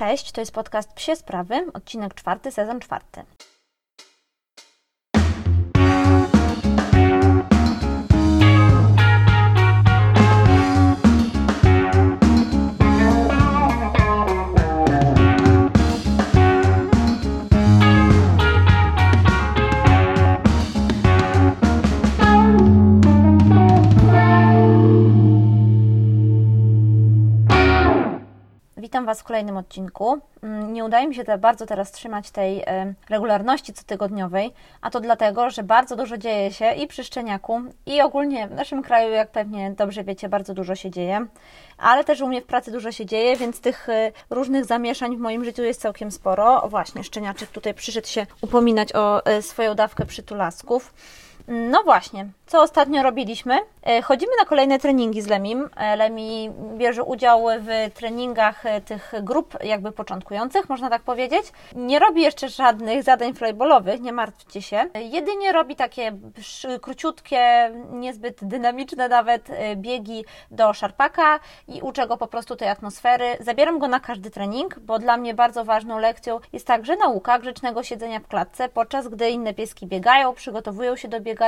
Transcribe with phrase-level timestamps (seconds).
[0.00, 3.22] Cześć, to jest podcast Psie Sprawy, odcinek czwarty, sezon czwarty.
[29.00, 30.18] Witam Was w kolejnym odcinku.
[30.42, 35.00] Mm, Nie udaje mi się te bardzo teraz trzymać tej e, regularności cotygodniowej, a to
[35.00, 39.30] dlatego, że bardzo dużo dzieje się i przy szczeniaku, i ogólnie w naszym kraju, jak
[39.30, 41.26] pewnie dobrze wiecie, bardzo dużo się dzieje,
[41.78, 45.20] ale też u mnie w pracy dużo się dzieje, więc tych e, różnych zamieszań w
[45.20, 46.62] moim życiu jest całkiem sporo.
[46.62, 50.94] O właśnie, szczeniaczek tutaj przyszedł się upominać o e, swoją dawkę przytulasków.
[51.52, 53.58] No właśnie, co ostatnio robiliśmy?
[53.86, 55.68] E, Chodzimy na kolejne treningi z Lemim.
[55.76, 61.52] E, Lemi bierze udział w treningach e, tych grup jakby początkujących, można tak powiedzieć.
[61.74, 64.86] Nie robi jeszcze żadnych zadań flybolowych, nie martwcie się.
[64.94, 66.12] Jedynie robi takie
[66.82, 73.36] króciutkie, niezbyt dynamiczne nawet biegi do szarpaka i uczę go po prostu tej atmosfery.
[73.40, 77.82] Zabieram go na każdy trening, bo dla mnie bardzo ważną lekcją jest także nauka grzecznego
[77.82, 81.39] siedzenia w klatce, podczas gdy inne pieski biegają, przygotowują się do biegania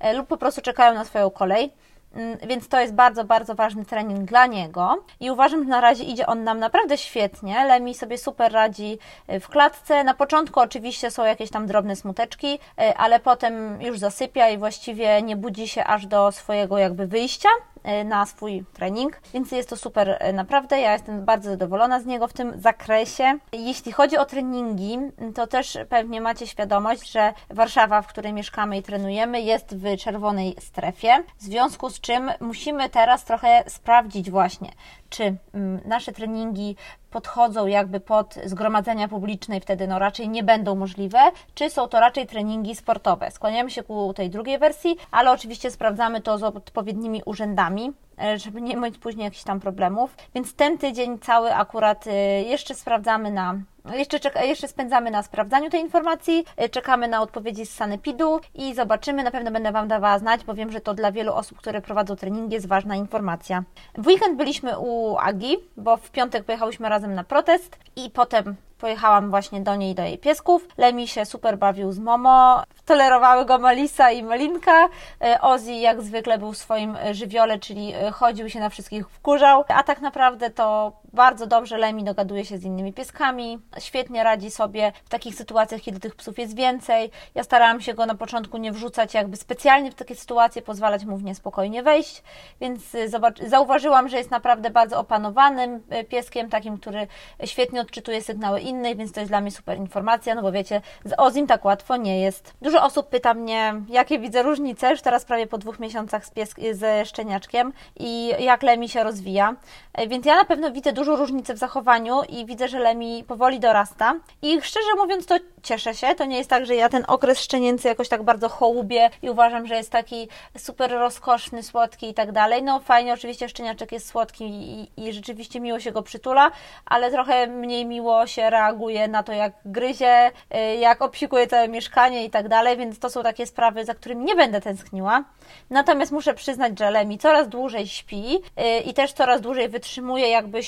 [0.00, 1.72] e, lub po prostu czekają na swoją kolej.
[2.14, 6.04] Mm, Więc to jest bardzo, bardzo ważny trening dla niego i uważam, że na razie
[6.04, 7.64] idzie on nam naprawdę świetnie.
[7.64, 10.04] Lemi sobie super radzi e, w klatce.
[10.04, 15.22] Na początku oczywiście są jakieś tam drobne smuteczki, e, ale potem już zasypia i właściwie
[15.22, 17.48] nie budzi się aż do swojego jakby wyjścia
[17.82, 20.80] e, na swój trening, więc jest to super naprawdę.
[20.80, 23.38] Ja jestem bardzo zadowolona z niego w tym zakresie.
[23.52, 24.98] Jeśli chodzi o treningi,
[25.34, 30.56] to też pewnie macie świadomość, że Warszawa, w której mieszkamy i trenujemy, jest w czerwonej
[30.60, 34.70] strefie, w związku z czym musimy teraz trochę sprawdzić właśnie,
[35.10, 36.76] czy mm, nasze treningi
[37.10, 41.18] podchodzą jakby pod zgromadzenia publiczne i wtedy no raczej nie będą możliwe,
[41.54, 43.30] czy są to raczej treningi sportowe.
[43.30, 47.92] Skłaniamy się ku tej drugiej wersji, ale oczywiście sprawdzamy to z odpowiednimi urzędami,
[48.22, 50.16] e, żeby nie mieć później jakichś tam problemów.
[50.34, 53.54] Więc ten tydzień cały akurat e, jeszcze sprawdzamy na
[53.92, 58.74] jeszcze, czeka, jeszcze spędzamy na sprawdzaniu tej informacji, e, czekamy na odpowiedzi z Sanepidu i
[58.74, 59.22] zobaczymy.
[59.22, 62.16] Na pewno będę Wam dawała znać, bo wiem, że to dla wielu osób, które prowadzą
[62.16, 63.62] treningi, jest ważna informacja.
[63.98, 69.30] W weekend byliśmy u Agi, bo w piątek pojechałyśmy razem na protest i potem pojechałam
[69.30, 70.68] właśnie do niej, do jej piesków.
[70.78, 74.88] Lemi się super bawił z Momo, tolerowały go Malisa i Malinka.
[75.24, 79.64] E, Ozzy jak zwykle był w swoim e, żywiole, czyli chodził się na wszystkich wkurzał,
[79.68, 84.92] a tak naprawdę to bardzo dobrze Lemi dogaduje się z innymi pieskami, świetnie radzi sobie
[85.04, 87.10] w takich sytuacjach, kiedy tych psów jest więcej.
[87.34, 91.16] Ja starałam się go na początku nie wrzucać jakby specjalnie w takie sytuacje, pozwalać mu
[91.16, 92.22] w nie spokojnie wejść,
[92.60, 93.08] więc y,
[93.48, 97.06] zauważyłam, że jest naprawdę bardzo opanowanym y, pieskiem, takim, który
[97.44, 101.12] świetnie odczytuje sygnały innych, więc to jest dla mnie super informacja, no bo wiecie, z
[101.18, 102.54] Ozim tak łatwo nie jest.
[102.62, 106.74] Dużo osób pyta mnie, jakie widzę różnice, już teraz prawie po dwóch miesiącach z piesk-
[106.74, 109.56] ze szczeniaczkiem i jak Lemi się rozwija,
[109.92, 113.59] E, więc ja na pewno widzę dużą różnicę w zachowaniu i widzę, że Lemi powoli
[113.60, 114.14] dorasta.
[114.42, 117.88] I szczerze mówiąc to cieszę się, to nie jest tak, że ja ten okres szczenięcy
[117.88, 120.28] jakoś tak bardzo hołubię i uważam, że jest taki
[120.58, 122.62] super rozkoszny, słodki i tak dalej.
[122.62, 126.50] No fajnie, oczywiście szczeniaczek jest słodki i, i rzeczywiście miło się go przytula,
[126.86, 132.24] ale trochę mniej miło się reaguje na to, jak gryzie, y, jak obsikuje całe mieszkanie
[132.24, 135.24] i tak dalej, więc to są takie sprawy, za którymi nie będę tęskniła.
[135.70, 140.58] Natomiast muszę przyznać, że Lemi coraz dłużej śpi y, i też coraz dłużej wytrzymuje jakby
[140.58, 140.62] y,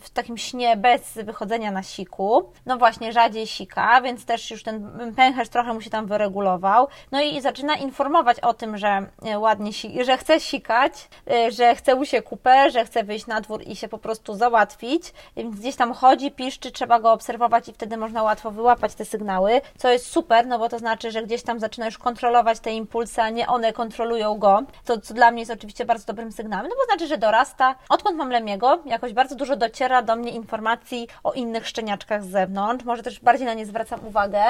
[0.00, 2.52] w takim śnie bez wychodzenia na siku.
[2.66, 6.88] No właśnie, rzadziej sika, więc też już ten pęcherz trochę mu się tam wyregulował.
[7.12, 11.08] No i zaczyna informować o tym, że y, ładnie si- że chce sikać,
[11.48, 14.34] y, że chce mu się kupę, że chce wyjść na dwór i się po prostu
[14.34, 15.12] załatwić.
[15.36, 19.60] Więc gdzieś tam chodzi, piszczy, trzeba go obserwować i wtedy można łatwo wyłapać te sygnały,
[19.78, 23.22] co jest super, no bo to znaczy, że gdzieś tam zaczyna już kontrolować te impulsy,
[23.22, 24.62] a nie one kontrolują go.
[24.84, 27.74] Co dla mnie jest oczywiście bardzo dobrym sygnałem, no bo znaczy, że dorasta.
[27.88, 32.84] Odkąd mam Lemiego, jakoś bardzo dużo dociera do mnie informacji o innych szczeniaczkach z zewnątrz,
[32.84, 34.42] może też bardziej na nie zwracam uwagę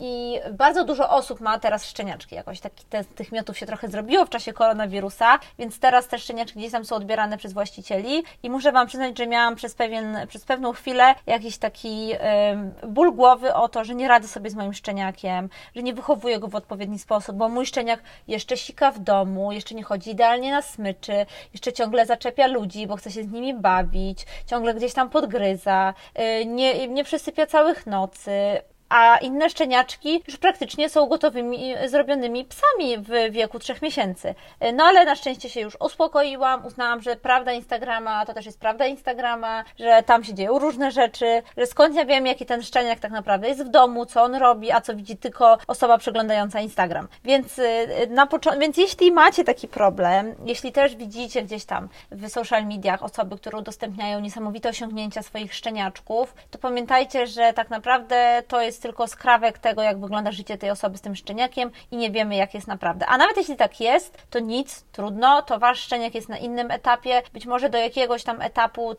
[0.00, 4.24] i bardzo dużo osób ma teraz szczeniaczki, jakoś taki te, tych miotów się trochę zrobiło
[4.26, 8.72] w czasie koronawirusa, więc teraz te szczeniaczki gdzieś tam są odbierane przez właścicieli i muszę
[8.72, 12.12] Wam przyznać, że miałam przez, pewien, przez pewną chwilę jakiś taki
[12.52, 16.38] ym, ból głowy o to, że nie radzę sobie z moim szczeniakiem, że nie wychowuję
[16.38, 20.52] go w odpowiedni sposób, bo mój szczeniak jeszcze sika w domu, jeszcze nie chodzi idealnie
[20.52, 25.10] na smyczy, jeszcze ciągle zaczepia ludzi, bo chce się z nimi bawić, ciągle gdzieś tam
[25.10, 28.62] podgryza, yy, nie, nie przesypia całych nocy,
[28.94, 34.34] a inne szczeniaczki już praktycznie są gotowymi, zrobionymi psami w wieku trzech miesięcy.
[34.74, 38.86] No ale na szczęście się już uspokoiłam, uznałam, że prawda Instagrama to też jest prawda
[38.86, 43.12] Instagrama, że tam się dzieją różne rzeczy, że skąd ja wiem, jaki ten szczeniak tak
[43.12, 47.08] naprawdę jest w domu, co on robi, a co widzi tylko osoba przeglądająca Instagram.
[47.24, 52.66] Więc, y, na więc jeśli macie taki problem, jeśli też widzicie gdzieś tam w social
[52.66, 58.83] mediach osoby, które udostępniają niesamowite osiągnięcia swoich szczeniaczków, to pamiętajcie, że tak naprawdę to jest
[58.84, 62.54] tylko skrawek tego, jak wygląda życie tej osoby z tym szczeniakiem i nie wiemy, jak
[62.54, 63.06] jest naprawdę.
[63.06, 67.22] A nawet jeśli tak jest, to nic, trudno, to wasz szczeniak jest na innym etapie,
[67.32, 68.94] być może do jakiegoś tam etapu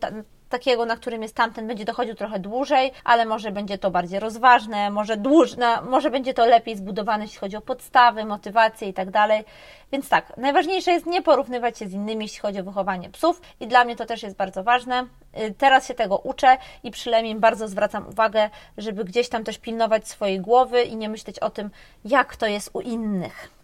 [0.48, 4.90] takiego, na którym jest tamten, będzie dochodził trochę dłużej, ale może będzie to bardziej rozważne,
[4.90, 9.10] może, dłuż, no, może będzie to lepiej zbudowane, jeśli chodzi o podstawy, motywację i tak
[9.10, 9.44] dalej.
[9.92, 13.66] Więc tak, najważniejsze jest nie porównywać się z innymi, jeśli chodzi o wychowanie psów i
[13.66, 15.06] dla mnie to też jest bardzo ważne.
[15.40, 19.58] Y, teraz się tego uczę i przy Lemim bardzo zwracam uwagę, żeby gdzieś tam też
[19.58, 21.70] pilnować swojej głowy i nie myśleć o tym,
[22.04, 23.55] jak to jest u innych.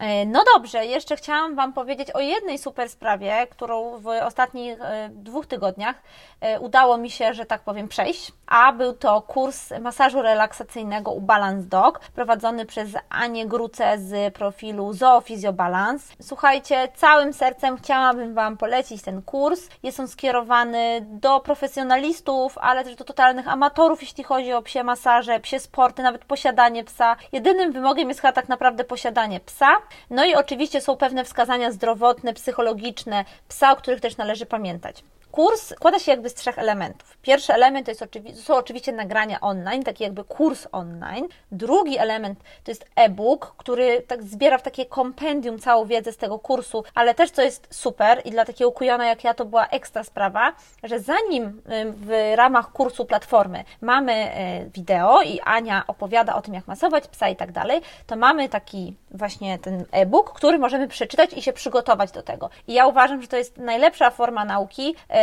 [0.00, 5.08] E, no dobrze, jeszcze chciałam Wam powiedzieć o jednej super sprawie, którą w ostatnich e,
[5.12, 5.96] dwóch tygodniach
[6.40, 11.20] e, udało mi się, że tak powiem, przejść, a był to kurs masażu relaksacyjnego u
[11.20, 16.14] Balance Dog, prowadzony przez Anię Gruce z profilu Zoofizio Balance.
[16.22, 19.68] Słuchajcie, całym sercem chciałabym Wam polecić ten kurs.
[19.82, 25.40] Jest on skierowany do profesjonalistów, ale też do totalnych amatorów, jeśli chodzi o psie masaże,
[25.40, 27.16] psie sporty, nawet posiadanie psa.
[27.32, 29.76] Jedynym wymogiem jest chyba tak naprawdę posiadanie psa.
[30.10, 35.04] No i oczywiście są pewne wskazania zdrowotne, psychologiczne psa, o których też należy pamiętać.
[35.32, 37.18] Kurs składa się jakby z trzech elementów.
[37.22, 41.28] Pierwszy element to, jest oczywi są oczywiście nagrania online, taki jakby kurs online.
[41.52, 46.38] Drugi element to jest e-book, który tak zbiera w takie kompendium całą wiedzę z tego
[46.38, 50.04] kursu, ale też co jest super i dla takiego kujona jak ja to była ekstra
[50.04, 51.62] sprawa, że zanim
[51.94, 57.28] w ramach kursu platformy mamy e, wideo i Ania opowiada o tym, jak masować psa
[57.28, 62.12] i tak dalej, to mamy taki właśnie ten e-book, który możemy przeczytać i się przygotować
[62.12, 62.50] do tego.
[62.68, 65.19] I ja uważam, że to jest najlepsza forma nauki, e,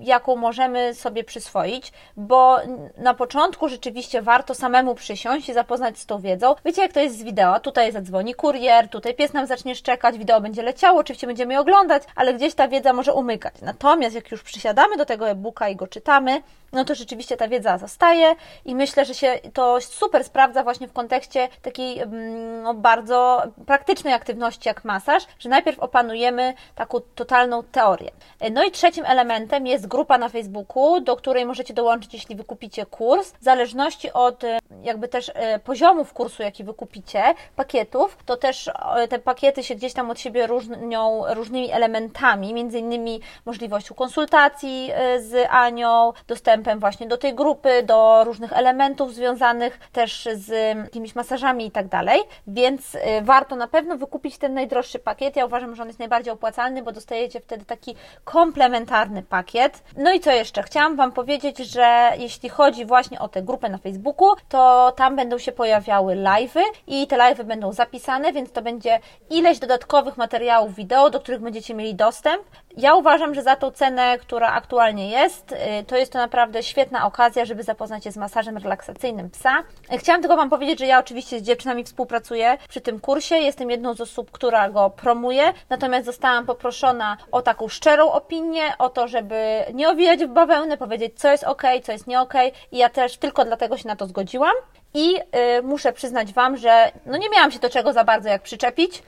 [0.00, 2.58] jaką możemy sobie przyswoić, bo
[2.96, 6.54] na początku rzeczywiście warto samemu przysiąść i zapoznać z tą wiedzą.
[6.64, 7.60] Wiecie, jak to jest z wideo?
[7.60, 12.02] Tutaj zadzwoni kurier, tutaj pies nam zacznie szczekać, wideo będzie leciało, oczywiście będziemy je oglądać,
[12.16, 13.54] ale gdzieś ta wiedza może umykać.
[13.62, 16.42] Natomiast jak już przysiadamy do tego e-booka i go czytamy,
[16.72, 20.92] no to rzeczywiście ta wiedza zostaje i myślę, że się to super sprawdza właśnie w
[20.92, 28.10] kontekście takiej mm, no, bardzo praktycznej aktywności jak masaż, że najpierw opanujemy taką totalną teorię.
[28.52, 29.33] No i trzecim elementem
[29.64, 33.32] jest grupa na Facebooku, do której możecie dołączyć, jeśli wykupicie kurs.
[33.32, 37.22] W zależności od e, jakby też e, poziomów kursu, jaki wykupicie,
[37.56, 42.78] pakietów, to też e, te pakiety się gdzieś tam od siebie różnią różnymi elementami, między
[42.78, 50.28] innymi możliwością konsultacji z Anią, dostępem właśnie do tej grupy, do różnych elementów związanych też
[50.34, 55.36] z jakimiś masażami i tak dalej, więc warto na pewno wykupić ten najdroższy pakiet.
[55.36, 57.94] Ja uważam, że on jest najbardziej opłacalny, bo dostajecie wtedy taki
[58.24, 59.82] komplementarny pakiet.
[59.96, 60.62] No i co jeszcze?
[60.62, 65.38] Chciałam Wam powiedzieć, że jeśli chodzi właśnie o tę grupę na Facebooku, to tam będą
[65.38, 69.00] się pojawiały live'y i te live'y będą zapisane, więc to będzie
[69.30, 72.42] ileś dodatkowych materiałów wideo, do których będziecie mieli dostęp.
[72.76, 77.06] Ja uważam, że za tą cenę, która aktualnie jest, y, to jest to naprawdę świetna
[77.06, 79.62] okazja, żeby zapoznać się z masażem relaksacyjnym psa.
[79.98, 83.34] Chciałam tylko Wam powiedzieć, że ja oczywiście z dziewczynami współpracuję przy tym kursie.
[83.34, 88.88] Jestem jedną z osób, która go promuje, natomiast zostałam poproszona o taką szczerą opinię, o
[88.88, 92.34] to, żeby nie owijać w bawełnę, powiedzieć, co jest ok, co jest nie ok.
[92.72, 94.54] I ja też tylko dlatego się na to zgodziłam.
[94.94, 95.16] I
[95.58, 99.02] y, muszę przyznać Wam, że no nie miałam się do czego za bardzo jak przyczepić.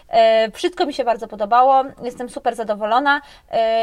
[0.46, 3.20] Y, wszystko mi się bardzo podobało, jestem super zadowolona.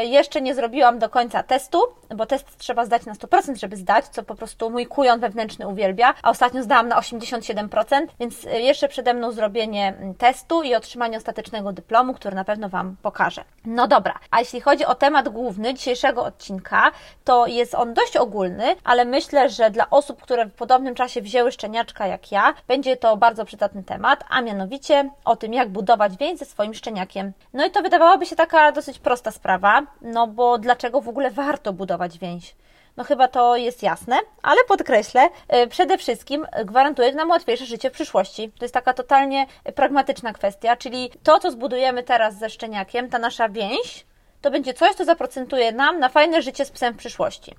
[0.02, 1.82] Y, jeszcze nie zrobiłam do końca testu,
[2.16, 6.14] bo test trzeba zdać na 100%, żeby zdać, co po prostu mój kujon wewnętrzny uwielbia,
[6.22, 11.16] a ostatnio zdałam na 87%, więc y, jeszcze przede mną zrobienie mm, testu i otrzymanie
[11.16, 13.44] ostatecznego dyplomu, który na pewno Wam pokażę.
[13.64, 16.90] No dobra, a jeśli chodzi o temat główny dzisiejszego odcinka,
[17.24, 21.52] to jest on dość ogólny, ale myślę, że dla osób, które w podobnym czasie wzięły
[21.94, 26.38] szczeniaczkę jak ja, będzie to bardzo przydatny temat, a mianowicie o tym, jak budować więź
[26.38, 27.32] ze swoim szczeniakiem.
[27.52, 31.72] No i to wydawałoby się taka dosyć prosta sprawa, no bo dlaczego w ogóle warto
[31.72, 32.54] budować więź?
[32.96, 37.92] No chyba to jest jasne, ale podkreślę, e, przede wszystkim gwarantuje nam łatwiejsze życie w
[37.92, 38.52] przyszłości.
[38.58, 43.48] To jest taka totalnie pragmatyczna kwestia, czyli to, co zbudujemy teraz ze szczeniakiem, ta nasza
[43.48, 44.06] więź,
[44.40, 47.54] to będzie coś, co zaprocentuje nam na fajne życie z psem w przyszłości.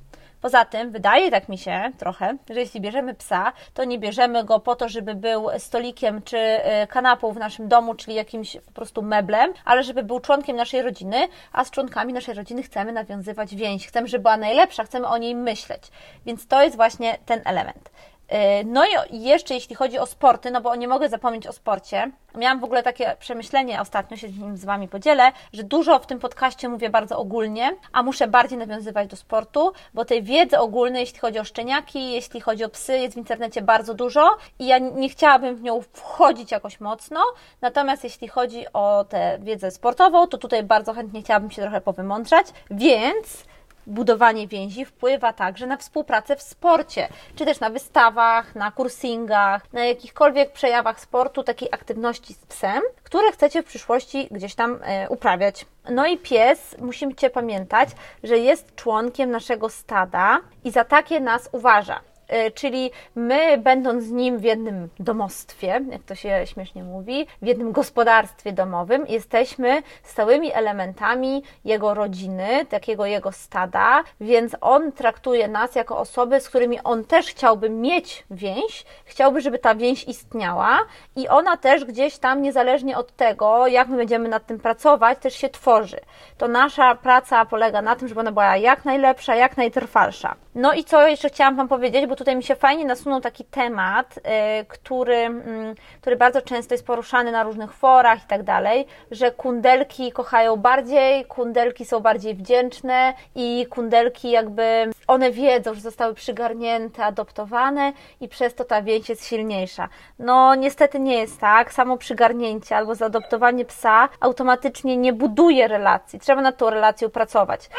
[0.45, 4.59] Poza tym, wydaje tak mi się trochę, że jeśli bierzemy psa, to nie bierzemy go
[4.59, 9.01] po to, żeby był stolikiem czy y, kanapą w naszym domu, czyli jakimś po prostu
[9.01, 13.87] meblem, ale żeby był członkiem naszej rodziny, a z członkami naszej rodziny chcemy nawiązywać więź,
[13.87, 15.81] chcemy, żeby była najlepsza, chcemy o niej myśleć.
[16.25, 17.89] Więc to jest właśnie ten element.
[18.27, 22.12] E, no i jeszcze jeśli chodzi o sporty, no bo nie mogę zapomnieć o sporcie.
[22.36, 26.05] Miałam w ogóle takie przemyślenie, ostatnio się z nim z Wami podzielę, że dużo w
[26.05, 31.01] tym podcaście mówię bardzo ogólnie, a muszę bardziej nawiązywać do sportu, bo tej wiedzy ogólnej,
[31.01, 34.77] jeśli chodzi o szczeniaki, jeśli chodzi o psy, jest w internecie bardzo dużo i ja
[34.77, 37.22] nie chciałabym w nią wchodzić jakoś mocno.
[37.62, 42.48] Natomiast jeśli chodzi o tę wiedzę sportową, to tutaj bardzo chętnie chciałabym się trochę powymądrzać,
[42.72, 43.46] więc
[43.87, 49.85] budowanie więzi wpływa także na współpracę w sporcie, czy też na wystawach, na kursingach, na
[49.85, 55.65] jakichkolwiek przejawach sportu, takiej aktywności z psem, które chcecie w przyszłości gdzieś tam e, uprawiać.
[55.89, 57.89] No i pies, musimy pamiętać,
[58.23, 61.99] że jest członkiem naszego stada i za takie nas uważa.
[62.27, 67.48] E, czyli my, będąc z nim w jednym domostwie, jak to się śmiesznie mówi, w
[67.48, 75.75] jednym gospodarstwie domowym, jesteśmy stałymi elementami jego rodziny, takiego jego stada, więc on traktuje nas
[75.75, 80.79] jako osoby, z którymi on też chciałby mieć więź, chciałby, żeby ta więź istniała
[81.15, 85.36] i ona też gdzieś tam, niezależnie od tego, jak my będziemy nad tym pracować, też
[85.36, 86.00] się tworzy.
[86.38, 90.36] To nasza praca polega na tym, żeby ona była jak najlepsza, jak najtrwalsza.
[90.55, 94.17] No i co jeszcze chciałam Wam powiedzieć, bo tutaj mi się fajnie nasunął taki temat,
[94.17, 94.22] y,
[94.65, 100.12] który, mm, który bardzo często jest poruszany na różnych forach i tak dalej, że kundelki
[100.12, 107.93] kochają bardziej, kundelki są bardziej wdzięczne i kundelki jakby one wiedzą, że zostały przygarnięte, adoptowane
[108.22, 109.89] i przez to ta więź jest silniejsza.
[110.19, 111.74] No niestety nie jest tak.
[111.74, 116.19] Samo przygarnięcie albo zaadoptowanie psa automatycznie nie buduje relacji.
[116.19, 117.69] Trzeba nad tą relacją pracować.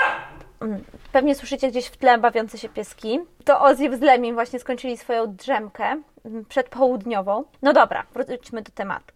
[1.17, 3.21] Pewnie słyszycie gdzieś w tle bawiące się pieski.
[3.45, 7.45] To Ozzy z Lemim właśnie skończyli swoją drzemkę mm, przedpołudniową.
[7.63, 9.15] No dobra, wróćmy do tematu.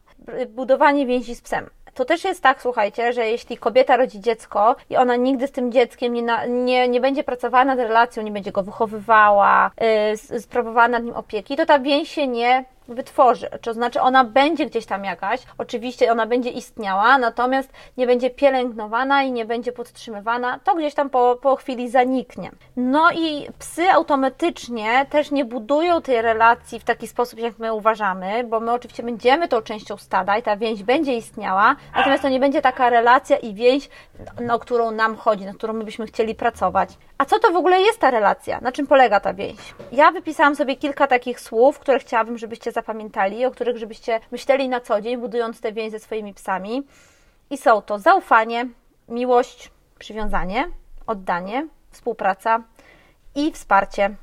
[0.49, 1.71] Budowanie więzi z psem.
[1.95, 5.73] To też jest tak, słuchajcie, że jeśli kobieta rodzi dziecko i ona nigdy z tym
[5.73, 9.71] dzieckiem nie, na, nie, nie będzie pracowała nad relacją, nie będzie go wychowywała,
[10.31, 13.49] yy, sprawowała nad nim opieki, to ta więź się nie wytworzy.
[13.63, 19.23] To znaczy ona będzie gdzieś tam jakaś, oczywiście ona będzie istniała, natomiast nie będzie pielęgnowana
[19.23, 22.51] i nie będzie podtrzymywana, to gdzieś tam po, po chwili zaniknie.
[22.77, 28.45] No i psy automatycznie też nie budują tej relacji w taki sposób, jak my uważamy,
[28.45, 32.41] bo my oczywiście będziemy tą częścią stada i ta więź będzie istniała, natomiast to nie
[32.41, 33.89] będzie taka relacja i więź,
[34.41, 36.91] no, o którą nam chodzi, na którą my byśmy chcieli pracować.
[37.19, 38.61] A co to w ogóle jest ta relacja?
[38.61, 39.75] Na czym polega ta więź?
[39.93, 44.81] Ja wypisałam sobie kilka takich słów, które chciałabym, żebyście zapamiętali, o których żebyście myśleli na
[44.81, 46.83] co dzień, budując tę więź ze swoimi psami.
[47.51, 48.69] I są to zaufanie,
[49.09, 50.69] miłość, przywiązanie,
[51.07, 52.63] oddanie, współpraca
[53.35, 54.17] i wsparcie.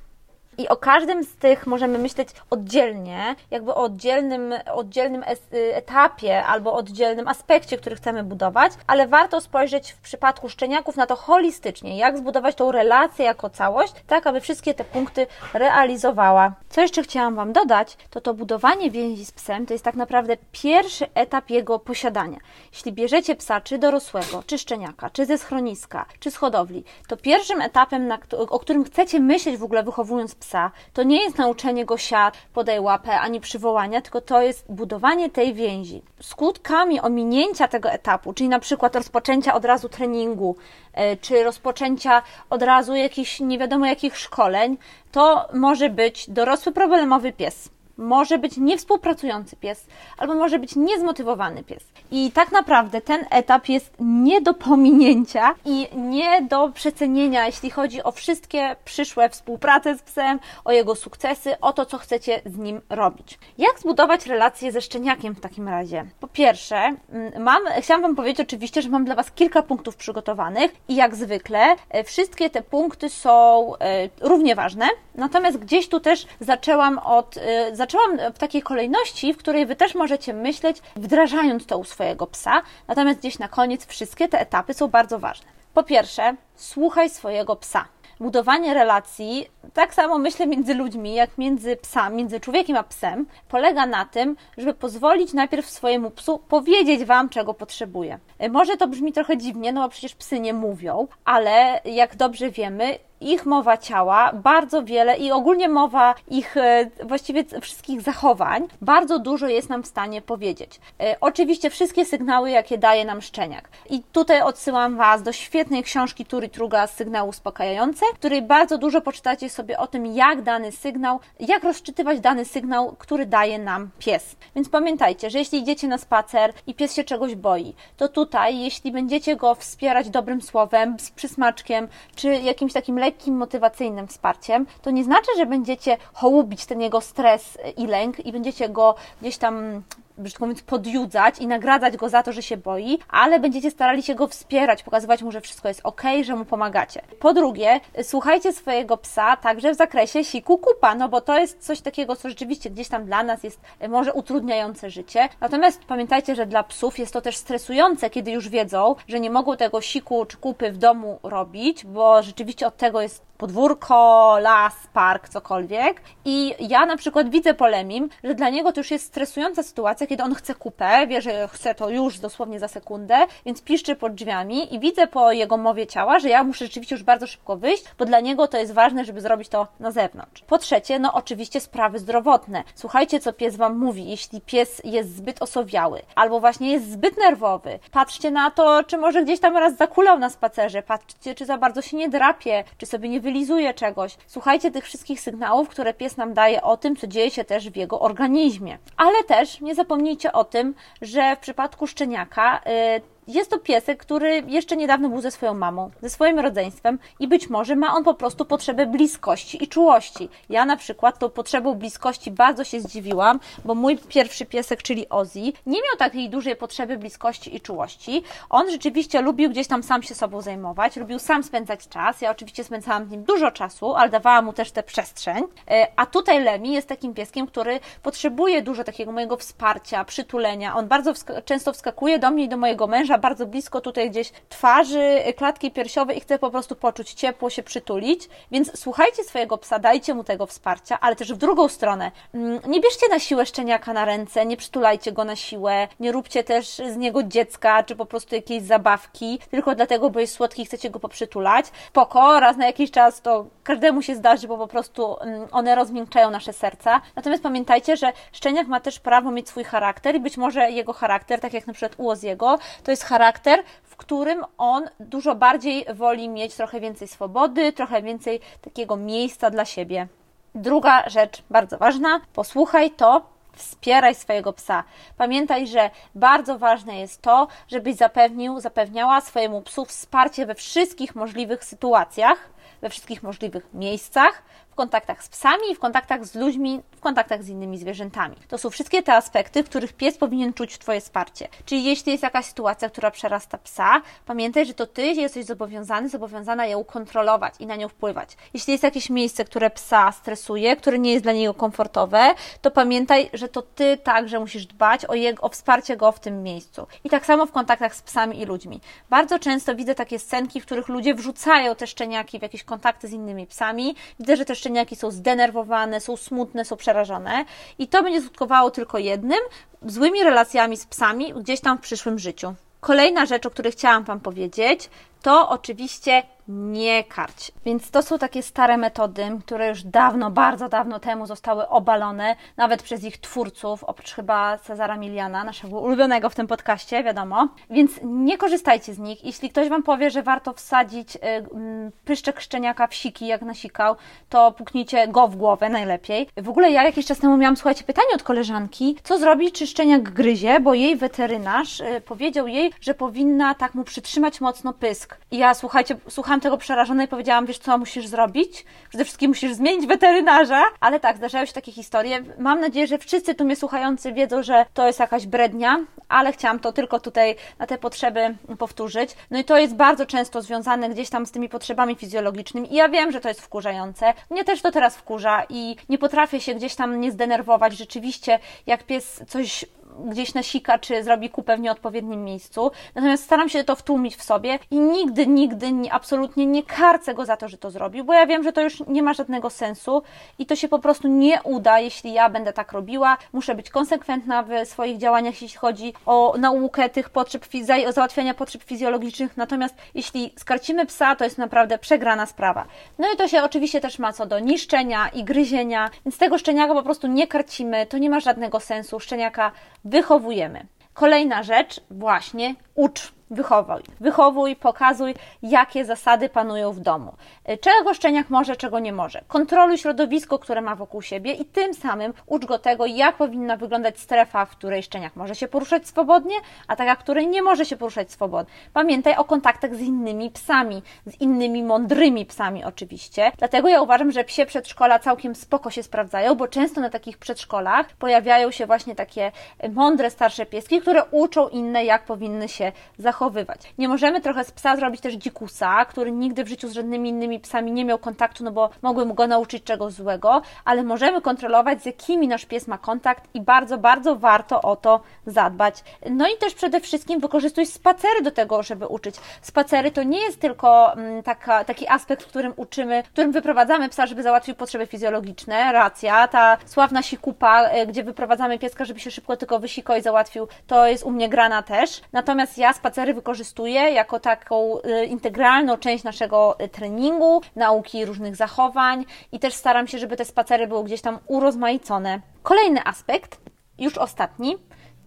[0.58, 7.28] I o każdym z tych możemy myśleć oddzielnie, jakby o oddzielnym, oddzielnym etapie albo oddzielnym
[7.28, 12.56] aspekcie, który chcemy budować, ale warto spojrzeć w przypadku szczeniaków na to holistycznie, jak zbudować
[12.56, 16.52] tą relację jako całość, tak aby wszystkie te punkty realizowała.
[16.70, 20.38] Co jeszcze chciałam Wam dodać, to to budowanie więzi z psem to jest tak naprawdę
[20.52, 22.38] pierwszy etap jego posiadania.
[22.72, 27.62] Jeśli bierzecie psa, czy dorosłego, czy szczeniaka, czy ze schroniska, czy z hodowli, to pierwszym
[27.62, 28.14] etapem,
[28.50, 32.38] o którym chcecie myśleć w ogóle wychowując psa, psa, to nie jest nauczenie go siad,
[32.54, 36.02] podaj łapę, ani przywołania, tylko to jest budowanie tej więzi.
[36.22, 40.56] Skutkami ominięcia tego etapu, czyli na przykład rozpoczęcia od razu treningu,
[40.94, 44.78] e, czy rozpoczęcia od razu jakichś nie wiadomo jakich szkoleń,
[45.12, 49.86] to może być dorosły problemowy pies może być niewspółpracujący pies,
[50.18, 51.84] albo może być niezmotywowany pies.
[52.12, 58.04] I tak naprawdę ten etap jest nie do pominięcia i nie do przecenienia, jeśli chodzi
[58.04, 62.82] o wszystkie przyszłe współprace z psem, o jego sukcesy, o to, co chcecie z nim
[62.90, 63.40] robić.
[63.58, 66.06] Jak zbudować relacje ze szczeniakiem w takim razie?
[66.20, 70.72] Po pierwsze, mm, mam, chciałam Wam powiedzieć oczywiście, że mam dla Was kilka punktów przygotowanych
[70.88, 74.86] i jak zwykle e, wszystkie te punkty są e, równie ważne,
[75.16, 79.96] natomiast gdzieś tu też zaczęłam od, e, zaczęłam w takiej kolejności, w której Wy też
[79.96, 84.88] możecie myśleć, wdrażając to u swojego psa, natomiast gdzieś na koniec wszystkie te etapy są
[84.88, 85.48] bardzo ważne.
[85.74, 87.86] Po pierwsze, słuchaj swojego psa
[88.20, 93.86] budowanie relacji, tak samo myślę między ludźmi, jak między psami, między człowiekiem a psem, polega
[93.86, 98.20] na tym, żeby pozwolić najpierw swojemu psu powiedzieć Wam, czego potrzebuje.
[98.52, 103.00] Może to brzmi trochę dziwnie, no bo przecież psy nie mówią, ale jak dobrze wiemy,
[103.22, 109.48] ich mowa ciała, bardzo wiele i ogólnie mowa ich e, właściwie wszystkich zachowań, bardzo dużo
[109.48, 110.80] jest nam w stanie powiedzieć.
[111.00, 113.70] E, oczywiście wszystkie sygnały, jakie daje nam szczeniak.
[113.90, 119.02] I tutaj odsyłam Was do świetnej książki Turi Truga Sygnały Uspokajające, w której bardzo dużo
[119.02, 124.36] poczytacie sobie o tym, jak dany sygnał, jak rozczytywać dany sygnał, który daje nam pies.
[124.56, 128.92] Więc pamiętajcie, że jeśli idziecie na spacer i pies się czegoś boi, to tutaj, jeśli
[128.92, 135.04] będziecie go wspierać dobrym słowem, z przysmaczkiem, czy jakimś takim lekkim, motywacyjnym wsparciem, to nie
[135.04, 139.84] znaczy, że będziecie hołubić ten jego stres i lęk i będziecie go gdzieś tam
[140.18, 144.16] brzydko mówiąc, podjudzać i nagradzać go za to, że się boi, ale będziecie starali się
[144.16, 147.02] go wspierać, pokazywać mu, że wszystko jest ok, że mu pomagacie.
[147.20, 151.82] Po drugie, słuchajcie swojego psa także w zakresie siku kupa, no bo to jest coś
[151.82, 155.30] takiego, co rzeczywiście gdzieś tam dla nas jest e, może utrudniające życie.
[155.42, 159.58] Natomiast pamiętajcie, że dla psów jest to też stresujące, kiedy już wiedzą, że nie mogą
[159.58, 165.30] tego siku czy kupy w domu robić, bo rzeczywiście od tego jest podwórko, las, park,
[165.30, 166.02] cokolwiek.
[166.26, 170.08] I ja na przykład widzę po Lemim, że dla niego to już jest stresująca sytuacja,
[170.08, 173.16] kiedy on chce kupę, wie, że chce to już dosłownie za sekundę,
[173.46, 177.04] więc piszczy pod drzwiami i widzę po jego mowie ciała, że ja muszę rzeczywiście już
[177.04, 180.42] bardzo szybko wyjść, bo dla niego to jest ważne, żeby zrobić to na zewnątrz.
[180.48, 182.64] Po trzecie, no oczywiście sprawy zdrowotne.
[182.76, 184.10] Słuchajcie, co pies Wam mówi.
[184.10, 189.24] Jeśli pies jest zbyt osowiały, albo właśnie jest zbyt nerwowy, patrzcie na to, czy może
[189.24, 193.10] gdzieś tam raz zakulał na spacerze, patrzcie, czy za bardzo się nie drapie, czy sobie
[193.10, 194.18] nie wylizuje czegoś.
[194.28, 197.76] Słuchajcie tych wszystkich sygnałów, które pies nam daje o tym, co dzieje się też w
[197.76, 198.78] jego organizmie.
[198.98, 204.44] Ale też nie zapomnijcie o tym, że w przypadku szczeniaka yy, jest to piesek, który
[204.48, 208.14] jeszcze niedawno był ze swoją mamą, ze swoim rodzeństwem i być może ma on po
[208.14, 210.30] prostu potrzebę bliskości i czułości.
[210.50, 215.40] Ja na przykład tą potrzebą bliskości bardzo się zdziwiłam, bo mój pierwszy piesek, czyli Ozzy,
[215.66, 218.24] nie miał takiej dużej potrzeby bliskości i czułości.
[218.50, 222.22] On rzeczywiście lubił gdzieś tam sam się sobą zajmować, lubił sam spędzać czas.
[222.22, 225.44] Ja oczywiście spędzałam z nim dużo czasu, ale dawałam mu też tę przestrzeń.
[225.72, 230.76] E, a tutaj Lemi jest takim pieskiem, który potrzebuje dużo takiego mojego wsparcia, przytulenia.
[230.76, 234.32] On bardzo wsk często wskakuje do mnie i do mojego męża bardzo blisko tutaj gdzieś
[234.50, 238.30] twarzy, klatki piersiowej i chce po prostu poczuć ciepło, się przytulić.
[238.52, 242.12] Więc słuchajcie swojego psa, dajcie mu tego wsparcia, ale też w drugą stronę.
[242.34, 246.44] Mm, nie bierzcie na siłę szczeniaka na ręce, nie przytulajcie go na siłę, nie róbcie
[246.44, 250.66] też z niego dziecka, czy po prostu jakiejś zabawki, tylko dlatego, bo jest słodki i
[250.66, 251.66] chcecie go poprzytulać.
[251.94, 256.30] Poko, raz na jakiś czas to każdemu się zdarzy, bo po prostu mm, one rozmiękczają
[256.30, 257.02] nasze serca.
[257.16, 261.40] Natomiast pamiętajcie, że szczeniak ma też prawo mieć swój charakter i być może jego charakter,
[261.40, 266.30] tak jak na przykład u Oziego, to jest charakter, w którym on dużo bardziej woli
[266.30, 270.08] mieć trochę więcej swobody, trochę więcej takiego miejsca dla siebie.
[270.56, 273.22] Druga rzecz bardzo ważna, posłuchaj to,
[273.58, 274.84] wspieraj swojego psa.
[275.18, 281.64] Pamiętaj, że bardzo ważne jest to, żebyś zapewnił, zapewniała swojemu psu wsparcie we wszystkich możliwych
[281.64, 282.50] sytuacjach,
[282.82, 284.44] we wszystkich możliwych miejscach,
[284.78, 288.36] kontaktach z psami, w kontaktach z ludźmi, w kontaktach z innymi zwierzętami.
[288.48, 291.48] To są wszystkie te aspekty, w których pies powinien czuć Twoje wsparcie.
[291.66, 296.66] Czyli jeśli jest jakaś sytuacja, która przerasta psa, pamiętaj, że to Ty jesteś zobowiązany, zobowiązana
[296.66, 298.38] ją kontrolować i na nią wpływać.
[298.54, 303.30] Jeśli jest jakieś miejsce, które psa stresuje, które nie jest dla niego komfortowe, to pamiętaj,
[303.34, 306.88] że to Ty także musisz dbać o, jego, o wsparcie go w tym miejscu.
[307.04, 308.82] I tak samo w kontaktach z psami i ludźmi.
[309.10, 313.12] Bardzo często widzę takie scenki, w których ludzie wrzucają te szczeniaki w jakieś kontakty z
[313.12, 313.96] innymi psami.
[314.20, 317.46] Widzę, że te szczeniaki są zdenerwowane, są smutne, są przerażone
[317.80, 319.40] i to będzie skutkowało tylko jednym
[319.86, 322.54] złymi relacjami z psami gdzieś tam w przyszłym życiu.
[322.80, 324.90] Kolejna rzecz, o której chciałam Wam powiedzieć,
[325.22, 327.52] to oczywiście nie karć.
[327.66, 332.84] Więc to są takie stare metody, które już dawno, bardzo dawno temu zostały obalone, nawet
[332.84, 337.48] przez ich twórców, oprócz chyba Cezara Miliana, naszego ulubionego w tym podcaście, wiadomo.
[337.70, 339.24] Więc nie korzystajcie z nich.
[339.24, 343.96] Jeśli ktoś Wam powie, że warto wsadzić y, mm, pyszczek szczeniaka w siki, jak nasikał,
[344.30, 346.30] to puknijcie go w głowę najlepiej.
[346.38, 350.10] W ogóle ja jakiś czas temu miałam, słuchajcie, pytanie od koleżanki, co zrobić, czy szczeniak
[350.10, 355.07] gryzie, bo jej weterynarz y, powiedział jej, że powinna tak mu przytrzymać mocno pysk.
[355.32, 358.66] I ja, słuchajcie, słucham byłam tego przerażona i powiedziałam, wiesz co musisz zrobić?
[358.90, 360.64] Przede wszystkim musisz zmienić weterynarza.
[360.80, 362.24] Ale tak, zdarzają się takie historie.
[362.40, 366.60] Mam nadzieję, że wszyscy tu mnie słuchający wiedzą, że to jest jakaś brednia, ale chciałam
[366.60, 369.16] to tylko tutaj na te potrzeby powtórzyć.
[369.32, 372.90] No i to jest bardzo często związane gdzieś tam z tymi potrzebami fizjologicznymi i ja
[372.90, 374.14] wiem, że to jest wkurzające.
[374.30, 377.78] Mnie też to teraz wkurza i nie potrafię się gdzieś tam nie zdenerwować.
[377.78, 379.66] Rzeczywiście, jak pies coś
[380.06, 382.72] gdzieś nasika, czy zrobi kupę w nieodpowiednim miejscu.
[382.96, 387.26] Natomiast staram się to wtłumić w sobie i nigdy, nigdy, nie, absolutnie nie karcę go
[387.26, 390.04] za to, że to zrobił, bo ja wiem, że to już nie ma żadnego sensu
[390.40, 393.18] i to się po prostu nie uda, jeśli ja będę tak robiła.
[393.34, 397.46] Muszę być konsekwentna w swoich działaniach, jeśli chodzi o naukę tych potrzeb,
[397.88, 399.38] o załatwiania potrzeb fizjologicznych.
[399.38, 402.66] Natomiast jeśli skarcimy psa, to jest naprawdę przegrana sprawa.
[403.00, 406.74] No i to się oczywiście też ma co do niszczenia i gryzienia, więc tego szczeniaka
[406.74, 409.00] po prostu nie karcimy, to nie ma żadnego sensu.
[409.00, 409.52] Szczeniaka
[409.90, 410.68] wychowujemy.
[410.94, 413.17] Kolejna rzecz, właśnie ucz.
[413.30, 413.82] Wychowuj.
[414.00, 417.14] Wychowuj, pokazuj, jakie zasady panują w domu.
[417.50, 419.22] Y, czego szczeniak może, czego nie może.
[419.28, 424.00] Kontroluj środowisko, które ma wokół siebie i tym samym ucz go tego, jak powinna wyglądać
[424.00, 426.36] strefa, w której szczeniak może się poruszać swobodnie,
[426.68, 428.54] a taka, w której nie może się poruszać swobodnie.
[428.74, 433.32] Pamiętaj o kontaktach z innymi psami, z innymi mądrymi psami oczywiście.
[433.38, 437.88] Dlatego ja uważam, że psie przedszkola całkiem spoko się sprawdzają, bo często na takich przedszkolach
[438.00, 439.32] pojawiają się właśnie takie
[439.74, 442.72] mądre starsze pieski, które uczą inne, jak powinny się
[443.18, 443.62] zachowywać.
[443.78, 447.40] Nie możemy trochę z psa zrobić też dzikusa, który nigdy w życiu z żadnymi innymi
[447.40, 451.86] psami nie miał kontaktu, no bo mogły go nauczyć czegoś złego, ale możemy kontrolować, z
[451.86, 455.84] jakimi nasz pies ma kontakt i bardzo, bardzo warto o to zadbać.
[456.10, 459.16] No i też przede wszystkim wykorzystuj spacery do tego, żeby uczyć.
[459.42, 463.90] Spacery to nie jest tylko mm, taka, taki aspekt, w którym uczymy, w którym wyprowadzamy
[463.90, 469.12] psa, żeby załatwił potrzeby fizjologiczne, racja, ta sławna sikupa, e, gdzie wyprowadzamy pieska, żeby się
[469.12, 472.02] szybko tylko wysikał i załatwił, to jest u mnie grana też.
[472.14, 479.06] Natomiast ja spacery wykorzystuję jako taką e, integralną część naszego e, treningu, nauki różnych zachowań
[479.32, 482.22] i też staram się, żeby te spacery były gdzieś tam urozmaicone.
[482.44, 483.40] Kolejny aspekt,
[483.80, 484.58] już ostatni,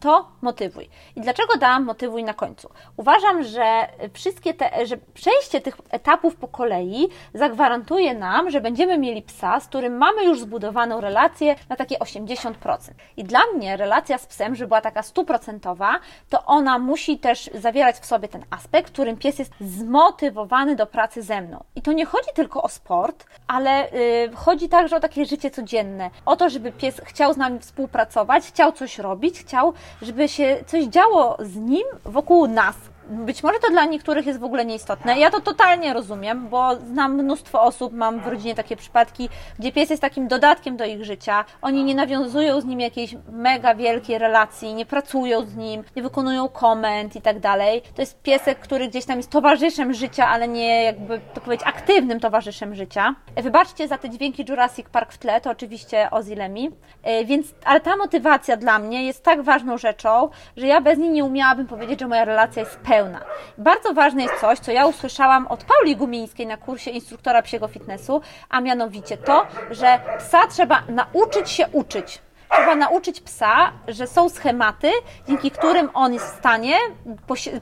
[0.01, 0.89] to motywuj.
[1.17, 2.71] I dlaczego dałam motywuj na końcu?
[2.97, 9.23] Uważam, że wszystkie te, że przejście tych etapów po kolei zagwarantuje nam, że będziemy mieli
[9.23, 12.55] psa, z którym mamy już zbudowaną relację na takie 80%.
[13.17, 17.97] I dla mnie relacja z psem, żeby była taka stuprocentowa, to ona musi też zawierać
[17.97, 21.65] w sobie ten aspekt, którym pies jest zmotywowany do pracy ze mną.
[21.77, 26.11] I to nie chodzi tylko o sport, ale yy, chodzi także o takie życie codzienne.
[26.27, 30.85] O to, żeby pies chciał z nami współpracować, chciał coś robić, chciał żeby się coś
[30.85, 32.77] działo z nim wokół nas,
[33.11, 35.19] być może to dla niektórych jest w ogóle nieistotne.
[35.19, 39.91] Ja to totalnie rozumiem, bo znam mnóstwo osób, mam w rodzinie takie przypadki, gdzie pies
[39.91, 41.45] jest takim dodatkiem do ich życia.
[41.63, 46.49] Oni nie nawiązują z nim jakiejś mega wielkiej relacji, nie pracują z nim, nie wykonują
[46.49, 47.83] komend i tak dalej.
[47.95, 52.21] To jest piesek, który gdzieś tam jest towarzyszem życia, ale nie jakby to powiedzieć aktywnym
[52.21, 53.15] towarzyszem życia.
[53.37, 56.31] Wybaczcie za te dźwięki Jurassic Park w tle, to oczywiście Ozzy.
[57.03, 61.11] E, więc, ale ta motywacja dla mnie jest tak ważną rzeczą, że ja bez niej
[61.11, 63.21] nie umiałabym powiedzieć, że moja relacja jest pełna pełna.
[63.59, 68.21] Bardzo ważne jest coś, co ja usłyszałam od Pauli Gumińskiej na kursie instruktora psiego fitnessu,
[68.49, 72.19] a mianowicie to, że psa trzeba nauczyć się uczyć.
[72.51, 74.91] Trzeba nauczyć psa, że są schematy,
[75.29, 76.77] dzięki którym on jest w stanie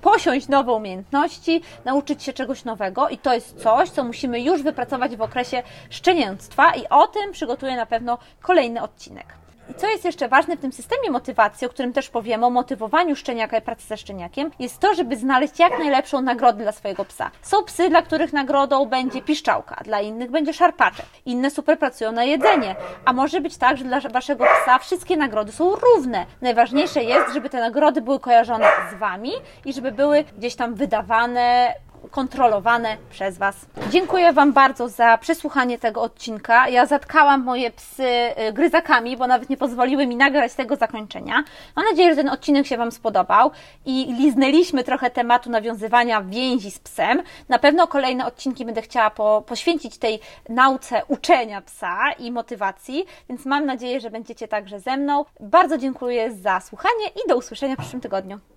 [0.02, 5.16] posiąść nowe umiejętności, nauczyć się czegoś nowego i to jest coś, co musimy już wypracować
[5.16, 9.37] w okresie szczenięctwa i o tym przygotuję na pewno kolejny odcinek.
[9.70, 13.16] I co jest jeszcze ważne w tym systemie motywacji, o którym też powiemy, o motywowaniu
[13.16, 17.30] szczeniaka i pracy ze szczeniakiem, jest to, żeby znaleźć jak najlepszą nagrodę dla swojego psa.
[17.42, 22.24] Są psy, dla których nagrodą będzie piszczałka, dla innych będzie szarpaczek, inne super pracują na
[22.24, 26.26] jedzenie, a może być tak, że dla waszego psa wszystkie nagrody są równe.
[26.40, 29.32] Najważniejsze jest, żeby te nagrody były kojarzone z wami
[29.64, 31.74] i żeby były gdzieś tam wydawane
[32.10, 33.56] kontrolowane przez Was.
[33.90, 36.68] Dziękuję Wam bardzo za przesłuchanie tego odcinka.
[36.68, 38.04] Ja zatkałam moje psy
[38.48, 41.44] y, gryzakami, bo nawet nie pozwoliły mi nagrać tego zakończenia.
[41.76, 43.50] Mam nadzieję, że ten odcinek się Wam spodobał
[43.86, 47.22] i liznęliśmy trochę tematu nawiązywania więzi z psem.
[47.48, 53.46] Na pewno kolejne odcinki będę chciała po, poświęcić tej nauce uczenia psa i motywacji, więc
[53.46, 55.24] mam nadzieję, że będziecie także ze mną.
[55.40, 58.38] Bardzo dziękuję za słuchanie i do usłyszenia w przyszłym tygodniu.